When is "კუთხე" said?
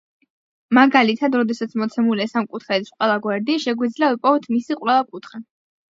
5.13-5.43